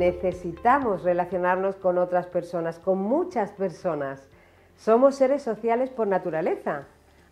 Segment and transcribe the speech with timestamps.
[0.00, 4.26] necesitamos relacionarnos con otras personas, con muchas personas.
[4.74, 6.86] Somos seres sociales por naturaleza,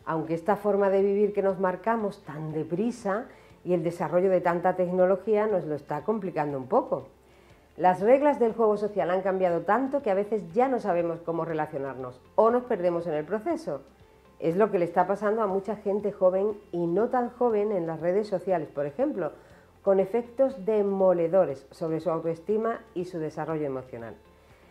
[0.05, 3.25] aunque esta forma de vivir que nos marcamos tan deprisa
[3.65, 7.09] y el desarrollo de tanta tecnología nos lo está complicando un poco.
[7.79, 11.46] Las reglas del juego social han cambiado tanto que a veces ya no sabemos cómo
[11.46, 13.80] relacionarnos o nos perdemos en el proceso.
[14.41, 17.87] Es lo que le está pasando a mucha gente joven y no tan joven en
[17.87, 19.32] las redes sociales, por ejemplo,
[19.82, 24.14] con efectos demoledores sobre su autoestima y su desarrollo emocional.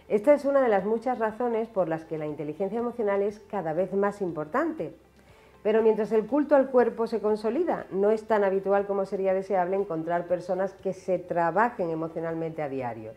[0.07, 3.73] Esta es una de las muchas razones por las que la inteligencia emocional es cada
[3.73, 4.93] vez más importante.
[5.63, 9.75] Pero mientras el culto al cuerpo se consolida, no es tan habitual como sería deseable
[9.75, 13.11] encontrar personas que se trabajen emocionalmente a diario.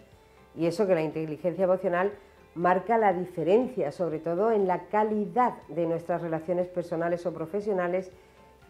[0.57, 2.13] Y eso que la inteligencia emocional
[2.57, 8.11] marca la diferencia, sobre todo en la calidad de nuestras relaciones personales o profesionales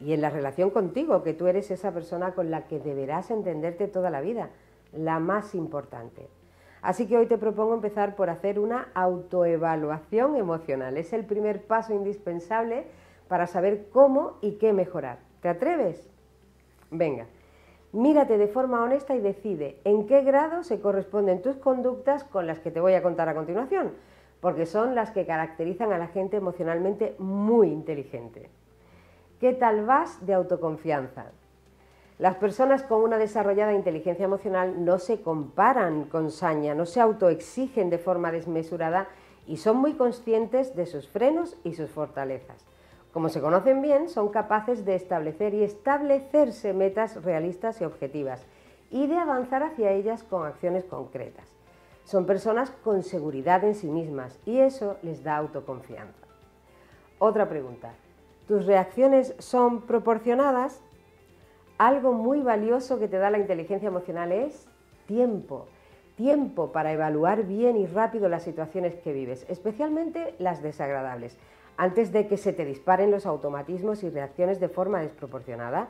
[0.02, 3.88] y en la relación contigo, que tú eres esa persona con la que deberás entenderte
[3.88, 4.50] toda la vida,
[4.92, 6.28] la más importante.
[6.82, 10.96] Así que hoy te propongo empezar por hacer una autoevaluación emocional.
[10.96, 12.86] Es el primer paso indispensable
[13.28, 15.18] para saber cómo y qué mejorar.
[15.42, 16.10] ¿Te atreves?
[16.90, 17.26] Venga,
[17.92, 22.60] mírate de forma honesta y decide en qué grado se corresponden tus conductas con las
[22.60, 23.92] que te voy a contar a continuación,
[24.40, 28.48] porque son las que caracterizan a la gente emocionalmente muy inteligente.
[29.40, 31.30] ¿Qué tal vas de autoconfianza?
[32.18, 37.88] Las personas con una desarrollada inteligencia emocional no se comparan con saña, no se autoexigen
[37.88, 39.08] de forma desmesurada
[39.46, 42.66] y son muy conscientes de sus frenos y sus fortalezas.
[43.14, 48.44] Como se conocen bien, son capaces de establecer y establecerse metas realistas y objetivas
[48.90, 51.48] y de avanzar hacia ellas con acciones concretas.
[52.04, 56.26] Son personas con seguridad en sí mismas y eso les da autoconfianza.
[57.18, 57.94] Otra pregunta
[58.50, 60.82] tus reacciones son proporcionadas,
[61.78, 64.66] algo muy valioso que te da la inteligencia emocional es
[65.06, 65.68] tiempo.
[66.16, 71.38] Tiempo para evaluar bien y rápido las situaciones que vives, especialmente las desagradables,
[71.76, 75.86] antes de que se te disparen los automatismos y reacciones de forma desproporcionada.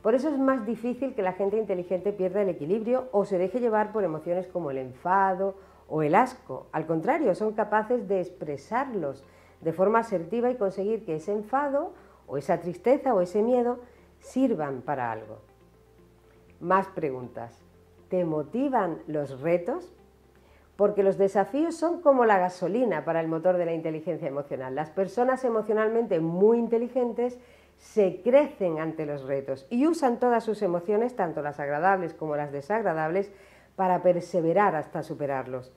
[0.00, 3.58] Por eso es más difícil que la gente inteligente pierda el equilibrio o se deje
[3.58, 5.56] llevar por emociones como el enfado
[5.88, 6.68] o el asco.
[6.70, 9.24] Al contrario, son capaces de expresarlos
[9.60, 11.92] de forma asertiva y conseguir que ese enfado
[12.26, 13.80] o esa tristeza o ese miedo
[14.20, 15.38] sirvan para algo.
[16.60, 17.62] Más preguntas.
[18.08, 19.92] ¿Te motivan los retos?
[20.76, 24.74] Porque los desafíos son como la gasolina para el motor de la inteligencia emocional.
[24.74, 27.38] Las personas emocionalmente muy inteligentes
[27.78, 32.52] se crecen ante los retos y usan todas sus emociones, tanto las agradables como las
[32.52, 33.32] desagradables,
[33.74, 35.72] para perseverar hasta superarlos.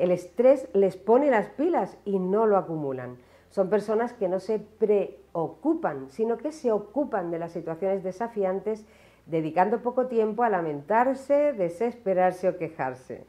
[0.00, 3.18] El estrés les pone las pilas y no lo acumulan.
[3.50, 8.86] Son personas que no se preocupan, sino que se ocupan de las situaciones desafiantes,
[9.26, 13.26] dedicando poco tiempo a lamentarse, desesperarse o quejarse.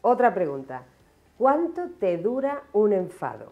[0.00, 0.84] Otra pregunta,
[1.36, 3.50] ¿cuánto te dura un enfado?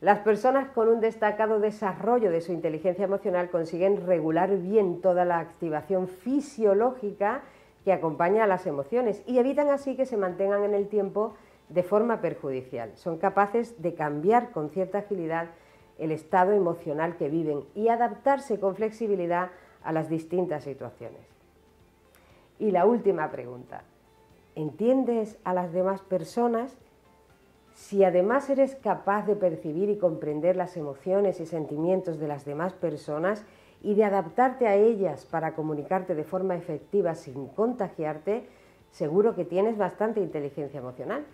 [0.00, 5.40] Las personas con un destacado desarrollo de su inteligencia emocional consiguen regular bien toda la
[5.40, 7.42] activación fisiológica
[7.88, 11.32] que acompaña a las emociones y evitan así que se mantengan en el tiempo
[11.70, 12.92] de forma perjudicial.
[12.96, 15.48] Son capaces de cambiar con cierta agilidad
[15.96, 21.22] el estado emocional que viven y adaptarse con flexibilidad a las distintas situaciones.
[22.58, 23.84] Y la última pregunta.
[24.54, 26.76] ¿Entiendes a las demás personas?
[27.72, 32.74] Si además eres capaz de percibir y comprender las emociones y sentimientos de las demás
[32.74, 33.46] personas
[33.82, 38.46] y de adaptarte a ellas para comunicarte de forma efectiva sin contagiarte,
[38.90, 41.24] seguro que tienes bastante inteligencia emocional.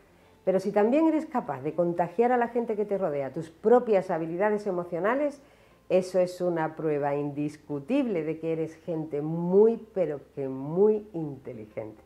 [0.45, 4.11] Pero si también eres capaz de contagiar a la gente que te rodea tus propias
[4.11, 5.41] habilidades emocionales,
[5.89, 12.03] eso es una prueba indiscutible de que eres gente muy, pero que muy inteligente.